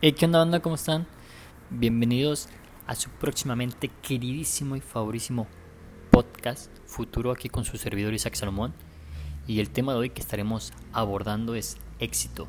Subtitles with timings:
[0.00, 0.60] ¿qué onda, banda?
[0.60, 1.06] ¿Cómo están?
[1.68, 2.48] Bienvenidos
[2.86, 5.46] a su próximamente queridísimo y favorísimo
[6.10, 8.72] podcast futuro aquí con su servidor Isaac Salomón.
[9.46, 12.48] Y el tema de hoy que estaremos abordando es éxito.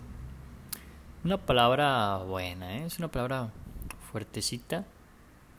[1.25, 2.85] Una palabra buena, ¿eh?
[2.85, 3.51] es una palabra
[4.11, 4.85] fuertecita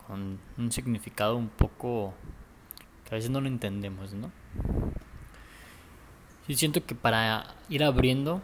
[0.06, 2.14] con un significado un poco
[3.04, 4.32] que a veces no lo entendemos, ¿no?
[6.48, 8.40] Yo siento que para ir abriendo,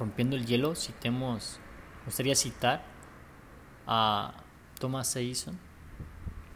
[0.00, 1.60] rompiendo el hielo, citemos,
[2.02, 2.82] me gustaría citar
[3.86, 4.34] a
[4.78, 5.56] Thomas Edison,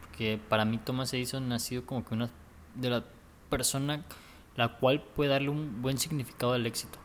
[0.01, 2.29] porque para mí Thomas Edison ha sido como que una
[2.75, 3.03] de las
[3.49, 4.01] personas
[4.57, 6.99] la cual puede darle un buen significado al éxito.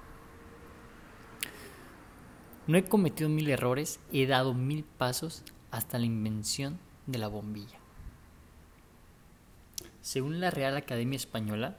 [2.67, 7.79] No he cometido mil errores, he dado mil pasos hasta la invención de la bombilla.
[10.01, 11.77] Según la Real Academia Española,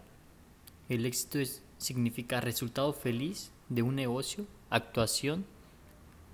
[0.89, 1.39] el éxito
[1.77, 5.45] significa resultado feliz de un negocio, actuación,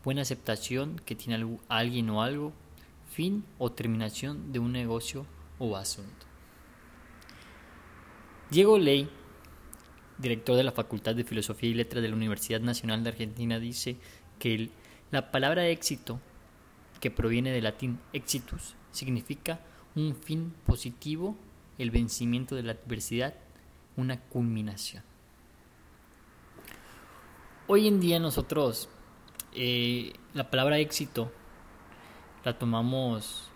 [0.04, 2.54] buena aceptación que tiene alguien o algo,
[3.12, 5.26] fin o terminación de un negocio
[5.58, 6.26] o asunto.
[8.50, 9.10] Diego Ley,
[10.18, 13.98] director de la Facultad de Filosofía y Letras de la Universidad Nacional de Argentina, dice
[14.40, 14.70] que
[15.12, 16.20] la palabra éxito,
[17.00, 19.60] que proviene del latín exitus, significa
[19.96, 21.36] un fin positivo,
[21.78, 23.36] el vencimiento de la adversidad,
[23.98, 25.04] una culminación.
[27.68, 28.90] Hoy en día nosotros
[29.54, 31.32] eh, la palabra éxito
[32.44, 33.50] la tomamos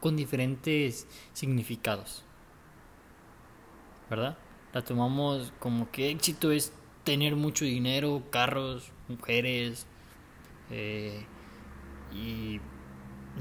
[0.00, 2.24] con diferentes significados,
[4.08, 4.38] ¿verdad?
[4.72, 6.72] La tomamos como que éxito es
[7.04, 9.86] tener mucho dinero, carros, mujeres
[10.70, 11.24] eh,
[12.12, 12.60] y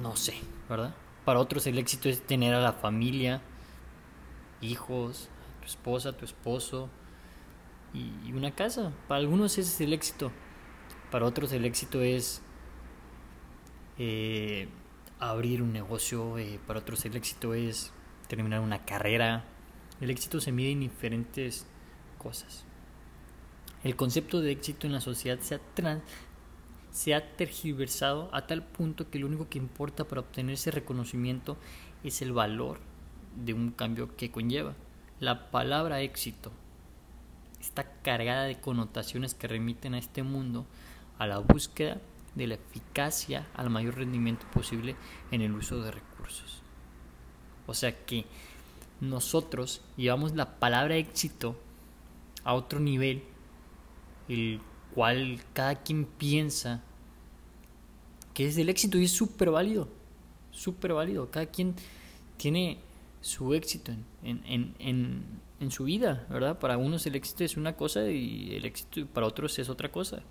[0.02, 0.36] no sé,
[0.70, 0.96] ¿verdad?
[1.26, 3.42] Para otros el éxito es tener a la familia,
[4.62, 5.30] hijos,
[5.60, 6.90] tu esposa, tu esposo,
[8.26, 8.94] y una casa.
[9.08, 10.32] Para algunos ese es el éxito.
[11.12, 12.42] Para otros el éxito es
[13.98, 14.68] eh,
[15.20, 16.38] abrir un negocio.
[16.38, 17.92] Eh, para otros el éxito es
[18.28, 19.46] terminar una carrera.
[20.02, 21.66] El éxito se mide en diferentes
[22.18, 22.66] cosas.
[23.84, 25.62] El concepto de éxito en la sociedad se ha,
[26.92, 31.58] se ha tergiversado a tal punto que lo único que importa para obtener ese reconocimiento
[32.04, 32.80] es el valor
[33.36, 34.76] de un cambio que conlleva.
[35.20, 36.52] La palabra éxito
[37.60, 40.66] está cargada de connotaciones que remiten a este mundo
[41.18, 42.00] a la búsqueda
[42.36, 44.96] de la eficacia al mayor rendimiento posible
[45.32, 46.62] en el uso de recursos.
[47.66, 48.26] O sea que
[49.02, 51.56] nosotros llevamos la palabra éxito
[52.44, 53.24] a otro nivel,
[54.30, 54.62] el
[54.94, 56.82] cual cada quien piensa
[58.34, 59.90] que es el éxito y es súper válido,
[60.52, 61.30] súper válido.
[61.32, 61.76] Cada quien
[62.38, 62.78] tiene
[63.20, 63.92] su éxito
[64.24, 65.24] en, en, en,
[65.60, 66.60] en, su vida, ¿verdad?
[66.60, 70.22] Para unos el éxito es una cosa y el éxito para otros es otra cosa.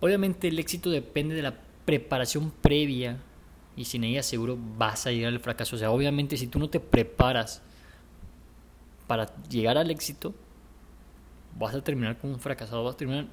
[0.00, 3.18] Obviamente el éxito depende de la preparación previa
[3.76, 5.76] y sin ella seguro vas a llegar al fracaso.
[5.76, 7.62] O sea, obviamente si tú no te preparas
[9.06, 10.34] para llegar al éxito,
[11.58, 13.26] vas a terminar como un fracasado, vas a terminar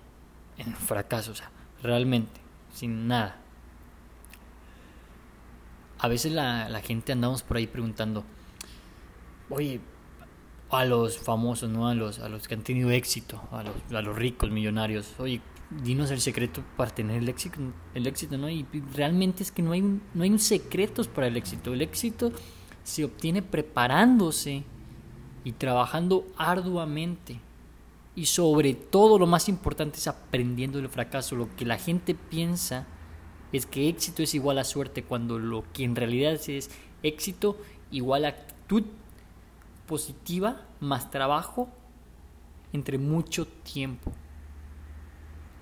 [0.58, 1.52] en fracaso, o sea,
[1.82, 2.42] realmente,
[2.74, 3.42] sin nada
[6.00, 8.24] a veces la, la, gente andamos por ahí preguntando,
[9.50, 9.80] oye,
[10.70, 11.88] a los famosos, ¿no?
[11.88, 15.42] A los, a los que han tenido éxito, a los, a los ricos, millonarios, oye,
[15.70, 17.60] dinos el secreto para tener el éxito,
[17.94, 18.50] el éxito, ¿no?
[18.50, 21.74] Y realmente es que no hay, no hay un secretos para el éxito.
[21.74, 22.32] El éxito
[22.84, 24.64] se obtiene preparándose
[25.44, 27.40] y trabajando arduamente.
[28.16, 31.36] Y sobre todo lo más importante es aprendiendo del fracaso.
[31.36, 32.88] Lo que la gente piensa
[33.52, 36.70] es que éxito es igual a suerte cuando lo que en realidad es
[37.04, 37.58] éxito
[37.92, 38.84] igual a actitud
[39.88, 41.70] positiva más trabajo
[42.74, 44.12] entre mucho tiempo.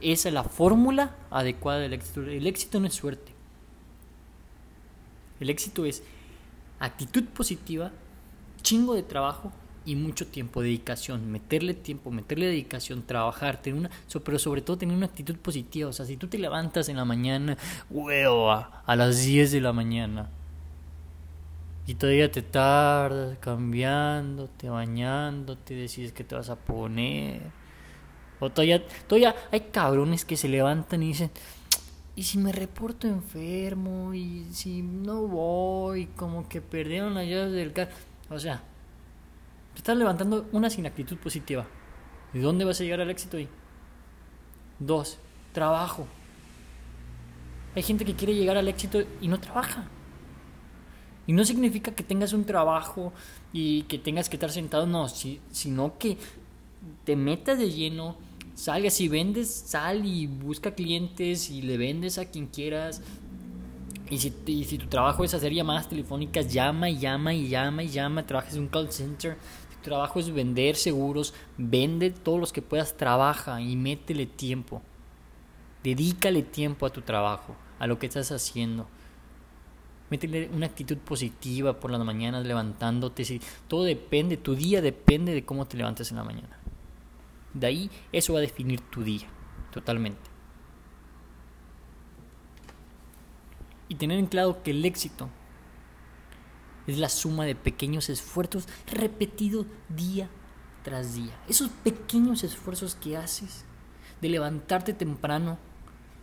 [0.02, 2.22] Esa es la fórmula adecuada del éxito.
[2.24, 3.32] El éxito no es suerte.
[5.40, 6.04] El éxito es
[6.80, 7.92] actitud positiva,
[8.62, 9.52] chingo de trabajo
[9.86, 13.92] y mucho tiempo, dedicación, meterle tiempo, meterle dedicación, trabajar, tener una,
[14.24, 15.90] pero sobre todo tener una actitud positiva.
[15.90, 17.58] O sea, si tú te levantas en la mañana,
[17.90, 20.30] huevo, a, las 10 de la mañana,
[21.88, 27.42] y todavía te tardas cambiándote, bañándote, decides que te vas a poner.
[28.40, 31.32] O todavía, todavía hay cabrones que se levantan y dicen,
[32.16, 34.14] ¿y si me reporto enfermo?
[34.14, 36.08] ¿Y si no voy?
[36.08, 37.92] Como que perdieron las llaves del carro.
[38.30, 38.64] O sea,
[39.74, 41.68] te estás levantando una sin actitud positiva.
[42.34, 43.48] ¿Y dónde vas a llegar al éxito ahí?
[44.80, 45.20] Dos,
[45.54, 46.08] trabajo.
[47.76, 49.86] Hay gente que quiere llegar al éxito y no trabaja.
[51.28, 53.12] Y no significa que tengas un trabajo
[53.52, 56.18] y que tengas que estar sentado, no, sino que
[57.04, 58.16] te metas de lleno,
[58.54, 63.02] salga, si vendes, sal y busca clientes y le vendes a quien quieras.
[64.10, 64.32] Y si,
[64.66, 68.54] si tu trabajo es hacer llamadas telefónicas, llama y llama y llama y llama, trabajas
[68.54, 69.38] en un call center,
[69.70, 74.84] si tu trabajo es vender seguros, vende todos los que puedas, trabaja y métele tiempo.
[75.84, 78.88] Dedícale tiempo a tu trabajo, a lo que estás haciendo.
[80.10, 83.42] Métele una actitud positiva por las mañanas levantándote.
[83.68, 86.60] Todo depende, tu día depende de cómo te levantes en la mañana.
[87.54, 89.28] De ahí eso va a definir tu día,
[89.72, 90.30] totalmente.
[93.88, 95.30] Y tener en claro que el éxito
[96.88, 100.30] es la suma de pequeños esfuerzos repetidos día
[100.84, 101.34] tras día.
[101.48, 103.66] Esos pequeños esfuerzos que haces
[104.22, 105.58] de levantarte temprano,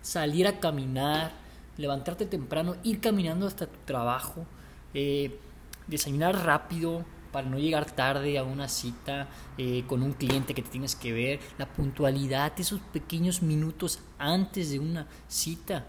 [0.02, 1.32] salir a caminar,
[1.76, 4.46] levantarte temprano, ir caminando hasta tu trabajo,
[4.94, 5.38] eh,
[5.86, 10.69] desayunar rápido para no llegar tarde a una cita eh, con un cliente que te
[10.69, 15.86] tienes que ver, la puntualidad, esos pequeños minutos antes de una cita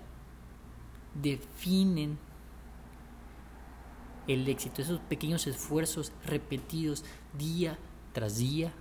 [1.13, 2.17] definen
[4.27, 7.03] el éxito, esos pequeños esfuerzos repetidos
[7.37, 7.77] día
[8.13, 8.71] tras día.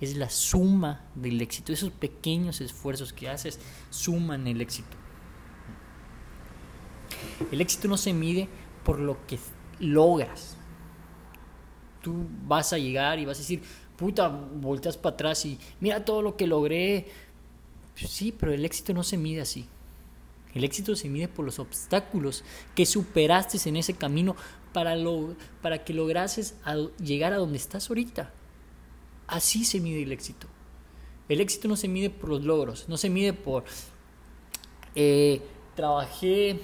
[0.00, 3.60] Es la suma del éxito, esos pequeños esfuerzos que haces
[3.90, 5.01] suman el éxito.
[7.50, 8.48] El éxito no se mide
[8.84, 9.38] por lo que
[9.80, 10.56] logras.
[12.02, 13.62] Tú vas a llegar y vas a decir,
[13.96, 17.06] puta, volteas para atrás y mira todo lo que logré.
[17.94, 19.68] Sí, pero el éxito no se mide así.
[20.54, 22.44] El éxito se mide por los obstáculos
[22.74, 24.36] que superaste en ese camino
[24.72, 26.56] para, lo, para que lograses
[26.98, 28.32] llegar a donde estás ahorita.
[29.26, 30.46] Así se mide el éxito.
[31.28, 33.64] El éxito no se mide por los logros, no se mide por
[34.94, 35.40] eh,
[35.74, 36.60] trabajé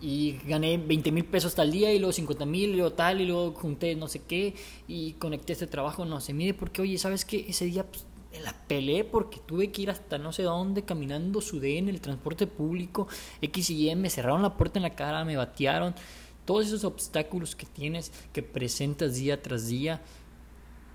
[0.00, 3.26] y gané 20 mil pesos tal día y luego 50 mil y luego tal y
[3.26, 4.54] luego junté no sé qué
[4.86, 7.46] y conecté este trabajo, no se mide porque oye, ¿sabes qué?
[7.48, 8.06] Ese día pues,
[8.42, 12.46] la peleé porque tuve que ir hasta no sé dónde caminando, sudé en el transporte
[12.46, 13.08] público,
[13.42, 15.94] X y Y, me cerraron la puerta en la cara, me batearon,
[16.44, 20.00] todos esos obstáculos que tienes, que presentas día tras día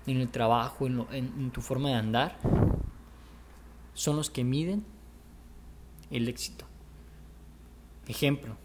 [0.06, 2.38] en el trabajo, en, en tu forma de andar,
[3.92, 4.84] son los que miden
[6.10, 6.64] el éxito.
[8.06, 8.56] Ejemplo,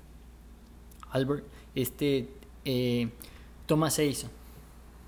[1.12, 1.46] Albert,
[1.76, 2.30] este,
[2.66, 3.10] eh,
[3.66, 4.30] Thomas Edison,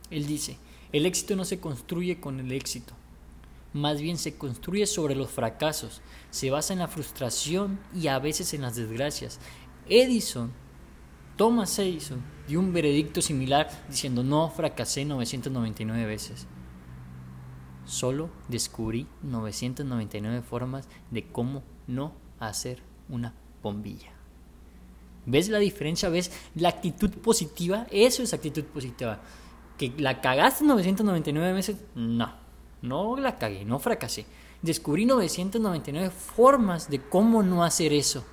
[0.09, 0.57] él dice,
[0.91, 2.93] el éxito no se construye con el éxito,
[3.73, 8.53] más bien se construye sobre los fracasos, se basa en la frustración y a veces
[8.53, 9.39] en las desgracias.
[9.87, 10.51] Edison,
[11.37, 16.47] Thomas Edison, dio un veredicto similar diciendo, no fracasé 999 veces.
[17.85, 23.33] Solo descubrí 999 formas de cómo no hacer una
[23.63, 24.20] bombilla.
[25.25, 26.09] ¿Ves la diferencia?
[26.09, 27.85] ¿Ves la actitud positiva?
[27.91, 29.19] Eso es actitud positiva.
[29.77, 31.77] ¿Que la cagaste 999 veces?
[31.95, 32.33] No,
[32.81, 34.25] no la cagué, no fracasé.
[34.61, 38.23] Descubrí 999 formas de cómo no hacer eso.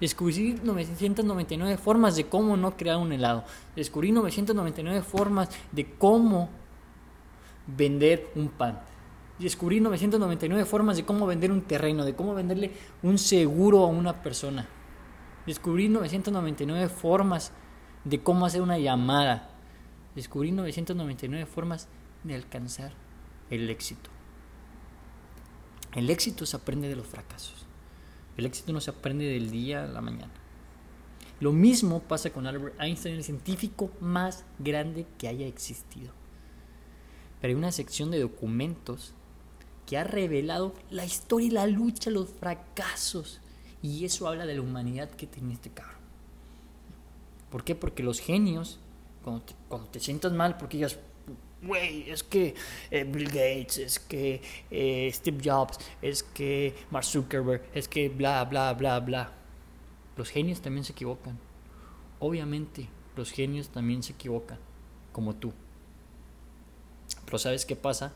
[0.00, 3.44] Descubrí 999 formas de cómo no crear un helado.
[3.74, 6.50] Descubrí 999 formas de cómo
[7.66, 8.80] vender un pan.
[9.38, 12.72] Descubrí 999 formas de cómo vender un terreno, de cómo venderle
[13.02, 14.68] un seguro a una persona.
[15.48, 17.52] Descubrí 999 formas
[18.04, 19.48] de cómo hacer una llamada.
[20.14, 21.88] Descubrí 999 formas
[22.22, 22.92] de alcanzar
[23.48, 24.10] el éxito.
[25.94, 27.64] El éxito se aprende de los fracasos.
[28.36, 30.30] El éxito no se aprende del día a la mañana.
[31.40, 36.12] Lo mismo pasa con Albert Einstein, el científico más grande que haya existido.
[37.40, 39.14] Pero hay una sección de documentos
[39.86, 43.40] que ha revelado la historia y la lucha, los fracasos
[43.82, 45.96] y eso habla de la humanidad que tiene este cabrón.
[47.50, 47.74] ¿Por qué?
[47.74, 48.78] Porque los genios,
[49.22, 49.44] cuando
[49.90, 50.98] te, sientas mal, porque digas,
[51.62, 52.54] güey, es que
[52.90, 58.44] eh, Bill Gates, es que eh, Steve Jobs, es que Mark Zuckerberg, es que bla,
[58.44, 59.32] bla, bla, bla.
[60.16, 61.38] Los genios también se equivocan.
[62.18, 64.58] Obviamente, los genios también se equivocan,
[65.12, 65.52] como tú.
[67.24, 68.12] Pero ¿sabes qué pasa?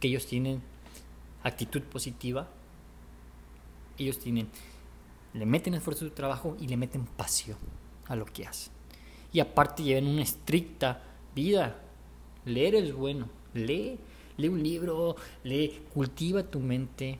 [0.00, 0.62] Que ellos tienen
[1.42, 2.48] actitud positiva
[4.00, 4.48] ellos tienen,
[5.34, 7.58] le meten esfuerzo a su trabajo y le meten pasión
[8.06, 8.72] a lo que hacen.
[9.32, 11.02] Y aparte llevan una estricta
[11.34, 11.80] vida.
[12.44, 13.98] Leer es bueno, lee,
[14.36, 17.18] lee un libro, lee, cultiva tu mente,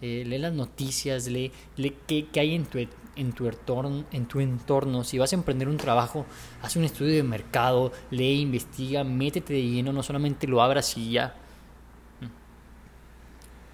[0.00, 4.40] eh, lee las noticias, lee, lee qué, hay en tu, en, tu entorno, en tu
[4.40, 5.04] entorno.
[5.04, 6.26] Si vas a emprender un trabajo,
[6.62, 11.12] haz un estudio de mercado, lee, investiga, métete de lleno, no solamente lo abras y
[11.12, 11.41] ya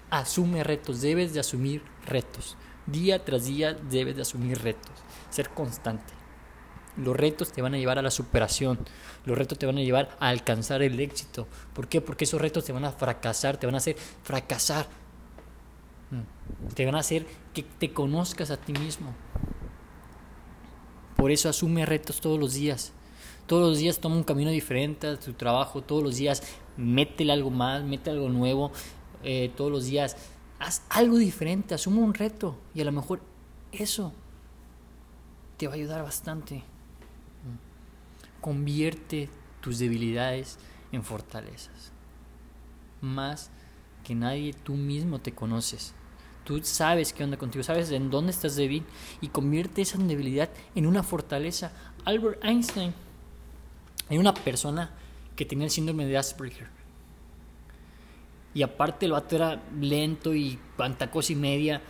[0.09, 2.57] asume retos, debes de asumir retos.
[2.85, 4.91] Día tras día debes de asumir retos,
[5.29, 6.13] ser constante.
[6.97, 8.79] Los retos te van a llevar a la superación.
[9.25, 11.47] Los retos te van a llevar a alcanzar el éxito.
[11.73, 12.01] ¿Por qué?
[12.01, 14.87] Porque esos retos te van a fracasar, te van a hacer fracasar.
[16.11, 16.73] Mm.
[16.73, 19.13] Te van a hacer que te conozcas a ti mismo.
[21.15, 22.91] Por eso asume retos todos los días.
[23.45, 25.81] Todos los días toma un camino diferente a tu trabajo.
[25.81, 26.43] Todos los días
[26.77, 28.71] métele algo más, métele algo nuevo.
[29.23, 30.15] Eh, todos los días
[30.59, 32.57] haz algo diferente, asume un reto.
[32.73, 33.21] Y a lo mejor
[33.71, 34.13] eso
[35.57, 36.63] te va a ayudar bastante.
[38.41, 39.29] Convierte
[39.61, 40.57] tus debilidades
[40.91, 41.91] en fortalezas.
[43.01, 43.49] Más
[44.03, 45.93] que nadie tú mismo te conoces.
[46.45, 48.83] Tú sabes qué onda contigo, sabes en dónde estás débil
[49.21, 51.71] y convierte esa debilidad en una fortaleza.
[52.05, 52.93] Albert Einstein
[54.09, 54.91] era una persona
[55.35, 56.78] que tenía el síndrome de Asperger.
[58.59, 61.81] Y aparte el vato era lento y cuanta cosa y media.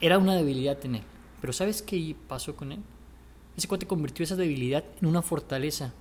[0.00, 1.02] Era una debilidad en él.
[1.42, 2.78] Pero ¿sabes qué pasó con él?
[3.54, 5.92] Ese cuate convirtió esa debilidad en una fortaleza.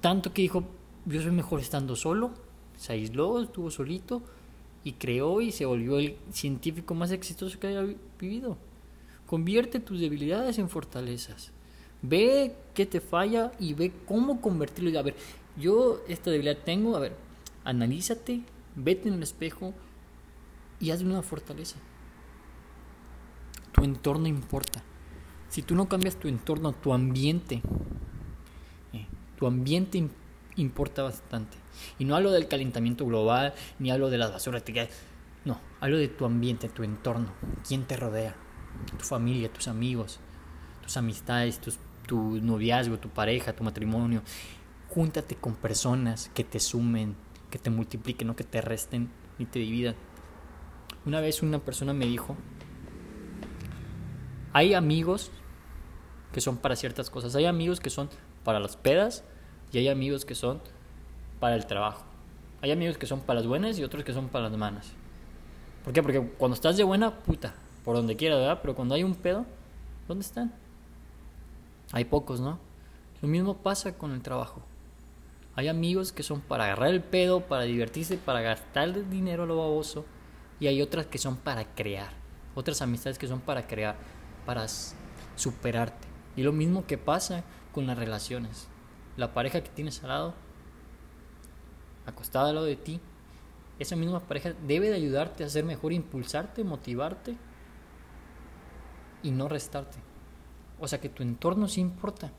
[0.00, 0.62] Tanto que dijo,
[1.04, 2.30] yo soy mejor estando solo.
[2.76, 4.22] Se aisló, estuvo solito
[4.84, 7.84] y creó y se volvió el científico más exitoso que haya
[8.20, 8.56] vivido.
[9.26, 11.50] Convierte tus debilidades en fortalezas.
[12.02, 14.96] Ve qué te falla y ve cómo convertirlo.
[14.96, 15.16] A ver,
[15.56, 17.23] yo esta debilidad tengo, a ver,
[17.64, 18.42] analízate,
[18.76, 19.74] vete en el espejo
[20.80, 21.76] y hazle una fortaleza.
[23.72, 24.82] Tu entorno importa.
[25.48, 27.62] Si tú no cambias tu entorno, tu ambiente,
[28.92, 29.06] eh,
[29.36, 30.08] tu ambiente
[30.56, 31.56] importa bastante.
[31.98, 34.62] Y no hablo del calentamiento global, ni hablo de las basuras.
[35.44, 37.32] No, hablo de tu ambiente, tu entorno,
[37.66, 38.34] quién te rodea,
[38.98, 40.20] tu familia, tus amigos,
[40.82, 41.60] tus amistades,
[42.06, 44.22] tu noviazgo, tu pareja, tu matrimonio.
[44.88, 47.16] Júntate con personas que te sumen,
[47.54, 49.08] que te multipliquen, no que te resten
[49.38, 49.94] ni te dividan.
[51.06, 52.34] Una vez una persona me dijo,
[54.52, 55.30] hay amigos
[56.32, 58.10] que son para ciertas cosas, hay amigos que son
[58.42, 59.22] para las pedas
[59.70, 60.62] y hay amigos que son
[61.38, 62.04] para el trabajo.
[62.60, 64.90] Hay amigos que son para las buenas y otros que son para las malas.
[65.84, 66.02] ¿Por qué?
[66.02, 68.58] Porque cuando estás de buena, puta, por donde quiera, ¿verdad?
[68.62, 69.46] Pero cuando hay un pedo,
[70.08, 70.52] ¿dónde están?
[71.92, 72.58] Hay pocos, ¿no?
[73.22, 74.60] Lo mismo pasa con el trabajo.
[75.56, 79.56] Hay amigos que son para agarrar el pedo, para divertirse, para gastar dinero a lo
[79.56, 80.04] baboso.
[80.60, 82.12] Y hay otras que son para crear.
[82.54, 83.96] Otras amistades que son para crear,
[84.46, 84.66] para
[85.36, 86.08] superarte.
[86.36, 88.68] Y lo mismo que pasa con las relaciones
[89.16, 90.34] la pareja que tienes al lado,
[92.06, 93.00] acostada al lado de ti,
[93.78, 97.36] esa misma pareja debe de ayudarte a ser mejor, impulsarte, motivarte
[99.22, 99.98] y no restarte.
[100.80, 102.32] O sea que tu entorno sí importa.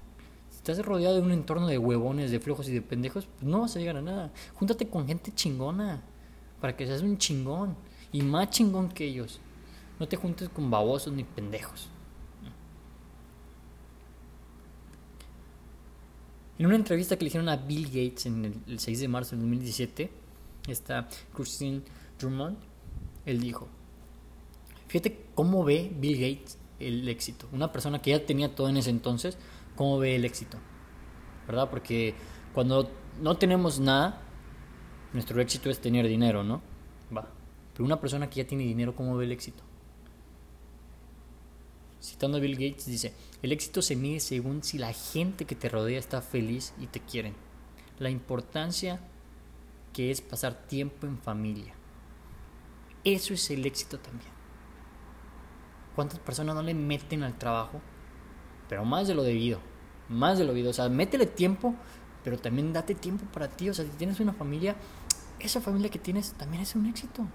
[0.68, 3.76] Estás rodeado de un entorno de huevones, de flojos y de pendejos, pues no vas
[3.76, 4.34] a llegar a nada.
[4.56, 6.02] Júntate con gente chingona
[6.60, 7.76] para que seas un chingón
[8.12, 9.40] y más chingón que ellos.
[10.00, 11.88] No te juntes con babosos ni pendejos.
[16.58, 19.42] En una entrevista que le hicieron a Bill Gates en el, 6 de marzo del
[19.42, 20.10] 2017,
[20.68, 21.84] esta Christine
[22.18, 22.58] Drummond,
[23.28, 23.68] él dijo,
[24.88, 27.48] fíjate cómo ve Bill Gates el éxito.
[27.52, 29.38] Una persona que ya tenía todo en ese entonces,
[29.76, 30.58] cómo ve el éxito.
[31.48, 31.70] ¿Verdad?
[31.70, 32.16] Porque
[32.54, 32.90] cuando
[33.22, 34.22] no tenemos nada,
[35.14, 36.62] nuestro éxito es tener dinero, ¿no?
[37.16, 37.28] Va.
[37.74, 39.64] Pero una persona que ya tiene dinero, ¿cómo ve el éxito?
[42.06, 45.70] citando a Bill Gates, dice, el éxito se mide según si la gente que te
[45.70, 47.34] rodea está feliz y te quieren.
[48.00, 49.00] La importancia
[49.92, 51.74] que es pasar tiempo en familia.
[53.04, 54.32] Eso es el éxito también.
[55.96, 57.82] ¿Cuántas personas no le meten al trabajo?
[58.70, 59.60] Pero más de lo debido.
[60.10, 60.72] Más de lo debido.
[60.72, 61.76] O sea, métele tiempo,
[62.24, 63.70] pero también date tiempo para ti.
[63.70, 64.76] O sea, si tienes una familia,
[65.40, 67.28] esa familia que tienes también es un éxito.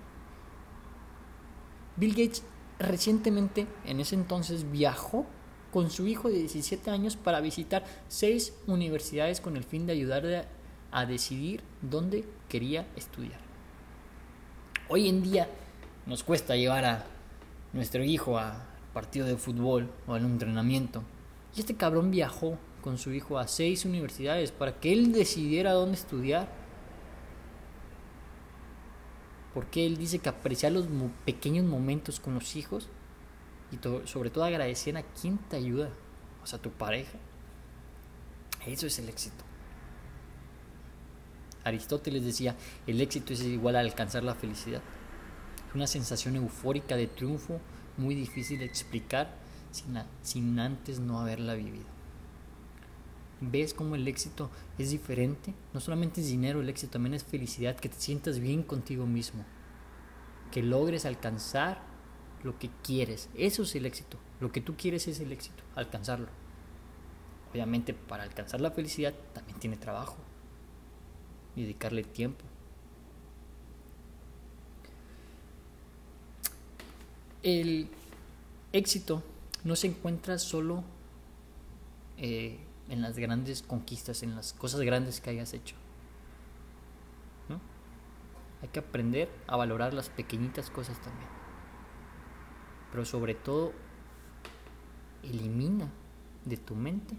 [1.97, 2.43] Bill Gates
[2.79, 5.27] recientemente, en ese entonces, viajó
[5.73, 10.45] con su hijo de 17 años para visitar seis universidades con el fin de ayudarle
[10.91, 13.39] a decidir dónde quería estudiar.
[14.89, 15.49] Hoy en día
[16.07, 17.05] nos cuesta llevar a
[17.73, 21.05] nuestro hijo a partido de fútbol o al entrenamiento.
[21.57, 25.97] Y este cabrón viajó con su hijo a seis universidades para que él decidiera dónde
[25.97, 26.61] estudiar
[29.55, 30.87] porque él dice que apreciar los
[31.25, 32.89] pequeños momentos con los hijos
[33.73, 35.91] y sobre todo agradecer a quien te ayuda,
[36.43, 37.19] o sea, tu pareja.
[38.67, 39.45] Eso es el éxito.
[41.65, 44.83] Aristóteles decía, el éxito es igual a alcanzar la felicidad.
[45.69, 47.61] Es una sensación eufórica de triunfo
[47.97, 49.37] muy difícil de explicar
[49.71, 51.87] sin, antes no haberla vivido.
[53.41, 55.55] ¿Ves cómo el éxito es diferente?
[55.73, 59.45] No solamente es dinero, el éxito también es felicidad, que te sientas bien contigo mismo,
[60.51, 61.83] que logres alcanzar
[62.43, 63.31] lo que quieres.
[63.35, 64.19] Eso es el éxito.
[64.41, 66.29] Lo que tú quieres es el éxito, alcanzarlo.
[67.53, 70.17] Obviamente para alcanzar la felicidad también tiene trabajo
[71.57, 72.45] y dedicarle tiempo.
[77.43, 77.89] El
[78.73, 79.23] éxito
[79.65, 80.85] no se encuentra solo
[82.17, 85.77] eh, en las grandes conquistas, en las cosas grandes que hayas hecho.
[88.63, 91.29] Hay que aprender a valorar las pequeñitas cosas también.
[92.91, 93.73] Pero sobre todo,
[95.23, 95.89] elimina
[96.45, 97.15] de tu mente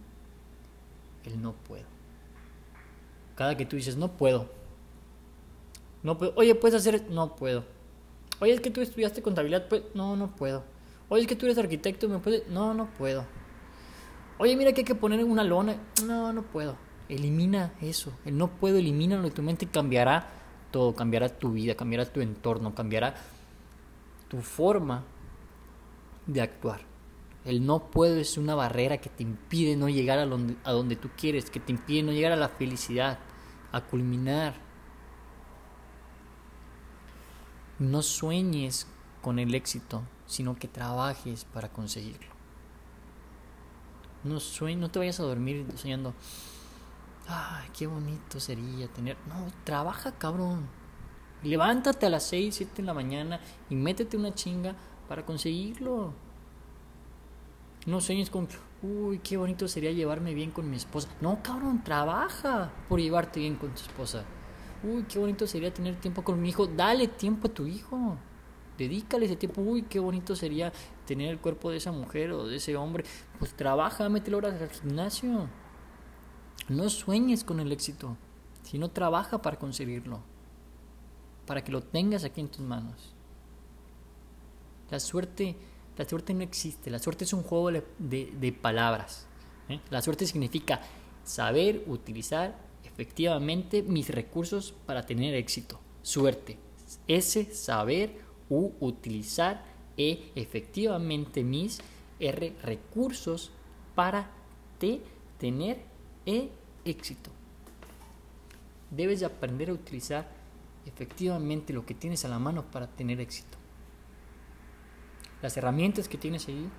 [1.23, 1.85] el no puedo.
[3.35, 4.51] Cada que tú dices, no puedo.
[6.03, 6.33] No puedo.
[6.35, 7.63] Oye, puedes hacer, no puedo.
[8.39, 10.63] Oye, es que tú estudiaste contabilidad, pues, no, no puedo.
[11.11, 12.47] Oye, es que tú eres arquitecto, ¿me puedes?
[12.47, 13.25] No, no puedo.
[14.37, 15.75] Oye, mira que hay que poner una lona.
[16.05, 16.77] No, no puedo.
[17.09, 18.13] Elimina eso.
[18.23, 20.29] El no puedo, elimínalo de tu mente y cambiará
[20.71, 20.95] todo.
[20.95, 23.15] Cambiará tu vida, cambiará tu entorno, cambiará
[24.29, 25.03] tu forma
[26.27, 26.79] de actuar.
[27.43, 30.95] El no puedo es una barrera que te impide no llegar a donde, a donde
[30.95, 33.19] tú quieres, que te impide no llegar a la felicidad,
[33.73, 34.53] a culminar.
[37.79, 38.87] No sueñes
[39.21, 42.31] con el éxito, sino que trabajes para conseguirlo.
[44.23, 46.13] No sueñes, no te vayas a dormir soñando,
[47.27, 49.17] ay, qué bonito sería tener.
[49.27, 50.67] No, trabaja, cabrón.
[51.43, 54.73] Levántate a las 6, 7 de la mañana y métete una chinga
[55.09, 56.13] para conseguirlo.
[57.85, 58.47] No sueñes con,
[58.83, 61.09] uy, qué bonito sería llevarme bien con mi esposa.
[61.19, 64.23] No, cabrón, trabaja por llevarte bien con tu esposa.
[64.81, 66.67] Uy, qué bonito sería tener tiempo con mi hijo.
[66.67, 68.17] Dale tiempo a tu hijo.
[68.77, 69.61] Dedícale ese tiempo.
[69.61, 70.71] Uy, qué bonito sería
[71.05, 73.03] tener el cuerpo de esa mujer o de ese hombre.
[73.39, 75.47] Pues trabaja, mételo horas al gimnasio.
[76.69, 78.17] No sueñes con el éxito,
[78.63, 80.21] sino trabaja para conseguirlo.
[81.45, 83.13] Para que lo tengas aquí en tus manos.
[84.89, 85.55] La suerte
[85.97, 89.27] la suerte no existe, la suerte es un juego de, palabras.
[89.69, 89.79] ¿eh?
[89.89, 90.81] La suerte significa
[91.23, 95.79] saber utilizar efectivamente mis recursos para tener éxito.
[96.01, 96.57] Suerte.
[97.07, 98.17] Ese saber
[98.51, 99.63] u utilizar
[99.97, 101.79] e efectivamente mis
[102.19, 103.51] R recursos
[103.95, 104.29] para
[104.77, 105.01] te
[105.39, 105.81] tener
[106.25, 106.51] e
[106.85, 107.31] éxito.
[108.91, 110.29] Debes de aprender a utilizar
[110.85, 113.57] efectivamente lo que tienes a la mano para tener éxito.
[115.41, 116.69] Las herramientas que tienes ahí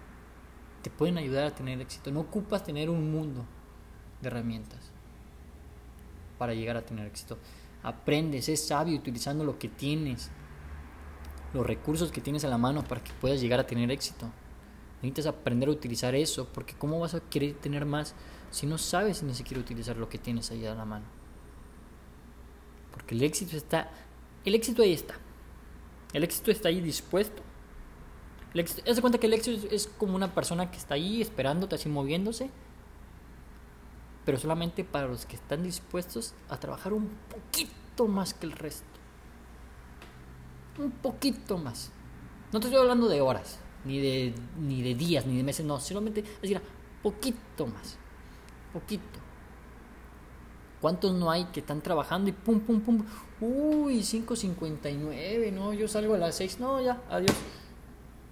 [0.83, 2.11] te pueden ayudar a tener éxito.
[2.11, 3.45] No ocupas tener un mundo
[4.21, 4.91] de herramientas
[6.39, 7.39] para llegar a tener éxito.
[7.83, 10.31] Aprendes, es sabio utilizando lo que tienes,
[11.53, 14.31] los recursos que tienes a la mano para que puedas llegar a tener éxito.
[15.03, 18.15] Necesitas aprender a utilizar eso, porque ¿cómo vas a querer tener más
[18.51, 21.07] si no sabes ni siquiera utilizar lo que tienes ahí a la mano?
[22.93, 23.91] Porque el éxito está,
[24.45, 25.15] el éxito ahí está.
[26.13, 27.43] El éxito está ahí dispuesto
[28.61, 31.89] Haz de cuenta que el éxito es como una persona que está ahí esperándote, así
[31.89, 32.51] moviéndose,
[34.27, 38.92] pero solamente para los que están dispuestos a trabajar un poquito más que el resto.
[40.79, 41.91] Un poquito más.
[42.53, 45.79] No te estoy hablando de horas, ni de, ni de días, ni de meses, no,
[45.81, 46.61] solamente, decir,
[47.03, 47.99] poquito más.
[48.73, 49.21] Poquito.
[50.81, 53.05] ¿Cuántos no hay que están trabajando y pum, pum, pum?
[53.41, 57.37] Uy, 5.59, no, yo salgo a las 6, no, ya, adiós.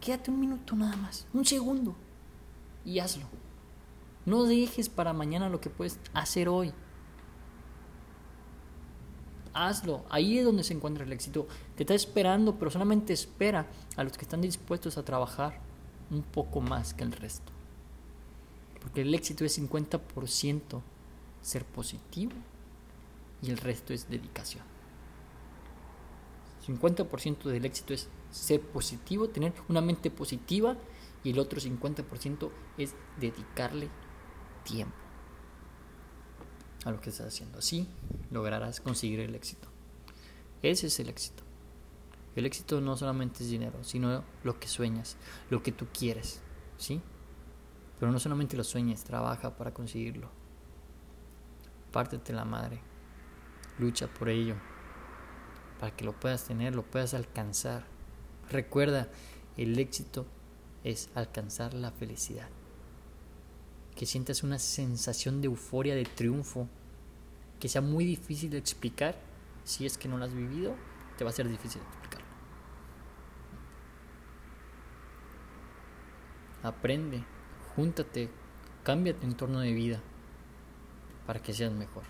[0.00, 1.94] Quédate un minuto nada más, un segundo,
[2.84, 3.26] y hazlo.
[4.26, 6.72] No dejes para mañana lo que puedes hacer hoy.
[9.52, 10.04] Hazlo.
[10.10, 11.46] Ahí es donde se encuentra el éxito.
[11.76, 15.58] Te está esperando, pero solamente espera a los que están dispuestos a trabajar
[16.10, 17.52] un poco más que el resto.
[18.80, 20.80] Porque el éxito es 50%
[21.42, 22.32] ser positivo
[23.42, 24.64] y el resto es dedicación.
[26.66, 30.76] 50% del éxito es ser positivo, tener una mente positiva
[31.24, 33.88] y el otro 50% es dedicarle
[34.64, 35.09] tiempo
[36.84, 37.58] a lo que estás haciendo.
[37.58, 37.88] Así
[38.30, 39.68] lograrás conseguir el éxito.
[40.62, 41.42] Ese es el éxito.
[42.36, 45.16] El éxito no solamente es dinero, sino lo que sueñas,
[45.50, 46.40] lo que tú quieres,
[46.78, 47.00] ¿sí?
[47.98, 50.30] Pero no solamente lo sueñes, trabaja para conseguirlo.
[51.92, 52.80] Pártete la madre.
[53.78, 54.54] Lucha por ello.
[55.80, 57.84] Para que lo puedas tener, lo puedas alcanzar.
[58.48, 59.08] Recuerda,
[59.56, 60.26] el éxito
[60.84, 62.48] es alcanzar la felicidad.
[64.00, 66.66] Que sientas una sensación de euforia, de triunfo,
[67.58, 69.14] que sea muy difícil de explicar.
[69.64, 70.74] Si es que no lo has vivido,
[71.18, 72.26] te va a ser difícil explicarlo.
[76.62, 77.22] Aprende,
[77.76, 78.30] júntate,
[78.84, 80.00] cambia tu entorno de vida
[81.26, 82.04] para que seas mejor.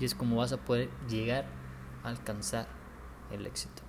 [0.00, 1.46] Y es como vas a poder llegar
[2.02, 2.66] a alcanzar
[3.30, 3.84] el éxito.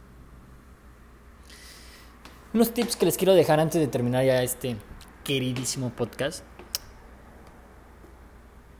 [2.53, 4.77] Unos tips que les quiero dejar antes de terminar ya este
[5.23, 6.43] queridísimo podcast.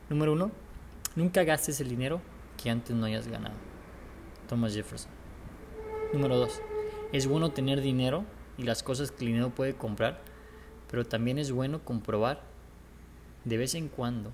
[0.09, 0.51] Número uno,
[1.15, 2.21] nunca gastes el dinero
[2.61, 3.55] que antes no hayas ganado.
[4.49, 5.09] Thomas Jefferson.
[6.11, 6.61] Número dos,
[7.13, 8.25] es bueno tener dinero
[8.57, 10.21] y las cosas que el dinero puede comprar,
[10.91, 12.41] pero también es bueno comprobar
[13.45, 14.31] de vez en cuando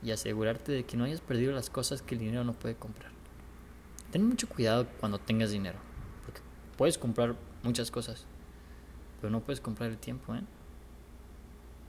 [0.00, 3.10] y asegurarte de que no hayas perdido las cosas que el dinero no puede comprar.
[4.12, 5.78] Ten mucho cuidado cuando tengas dinero,
[6.24, 6.40] porque
[6.76, 8.26] puedes comprar muchas cosas,
[9.20, 10.36] pero no puedes comprar el tiempo.
[10.36, 10.42] ¿eh?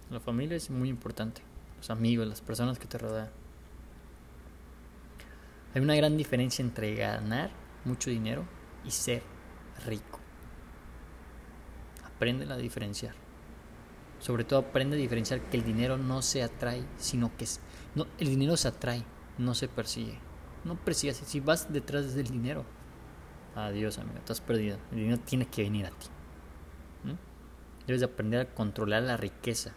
[0.09, 1.41] La familia es muy importante,
[1.77, 3.29] los amigos, las personas que te rodean.
[5.73, 7.49] Hay una gran diferencia entre ganar
[7.85, 8.45] mucho dinero
[8.85, 9.23] y ser
[9.85, 10.19] rico.
[12.05, 13.15] Aprende a diferenciar.
[14.19, 17.45] Sobre todo aprende a diferenciar que el dinero no se atrae, sino que
[17.95, 19.03] no, el dinero se atrae,
[19.37, 20.19] no se persigue.
[20.63, 22.65] No persigas, si vas detrás del dinero,
[23.55, 24.77] adiós amigo, estás perdido.
[24.91, 26.07] El dinero tiene que venir a ti.
[27.85, 29.73] Debes de aprender a controlar la riqueza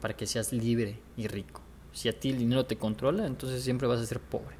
[0.00, 1.60] para que seas libre y rico.
[1.92, 4.56] Si a ti el dinero te controla, entonces siempre vas a ser pobre.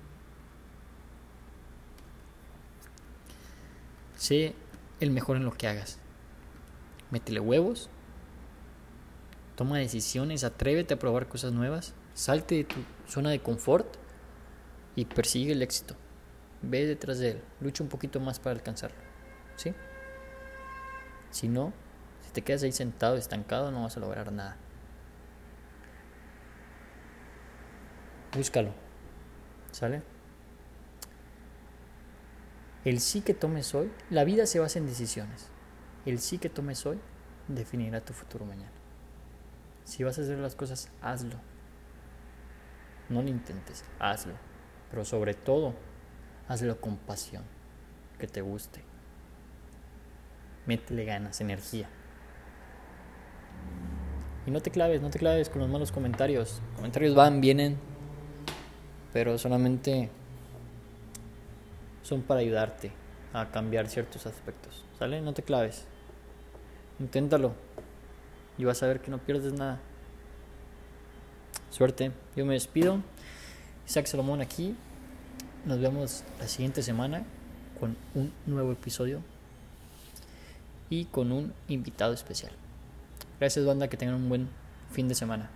[4.17, 4.55] Sé
[5.01, 5.99] el mejor en lo que hagas.
[7.11, 7.89] Métele huevos
[9.59, 12.77] Toma decisiones, atrévete a probar cosas nuevas, salte de tu
[13.09, 13.97] zona de confort
[14.95, 15.97] y persigue el éxito.
[16.63, 18.97] Ve detrás de él, lucha un poquito más para alcanzarlo.
[19.57, 19.75] ¿Sí?
[21.33, 21.73] Si no,
[22.25, 24.57] si te quedas ahí sentado, estancado, no vas a lograr nada.
[28.35, 28.71] Búscalo.
[29.73, 30.03] ¿Sale?
[32.85, 35.49] El sí que tomes hoy, la vida se basa en decisiones.
[36.07, 36.99] El sí que tomes hoy
[37.49, 38.73] definirá tu futuro mañana.
[39.85, 41.37] Si vas a hacer las cosas, hazlo.
[43.09, 44.35] No lo intentes, hazlo.
[44.91, 45.75] Pero sobre todo,
[46.47, 47.43] hazlo con pasión,
[48.19, 48.83] que te guste.
[50.67, 51.89] Métele ganas, energía.
[54.47, 56.63] Y no te claves, no te claves con los malos comentarios.
[56.77, 57.79] Comentarios van, vienen,
[59.13, 60.11] pero solamente
[62.03, 62.93] son para ayudarte
[63.33, 64.85] a cambiar ciertos aspectos.
[64.99, 65.21] ¿Sale?
[65.21, 65.85] No te claves.
[66.99, 67.53] Inténtalo
[68.57, 69.79] y vas a ver que no pierdes nada.
[71.71, 73.01] Suerte, yo me despido.
[73.87, 74.75] Isaac Salomón aquí.
[75.65, 77.25] Nos vemos la siguiente semana
[77.79, 79.21] con un nuevo episodio
[80.91, 82.53] y con un invitado especial.
[83.39, 84.49] Gracias banda, que tengan un buen
[84.91, 85.51] fin de semana.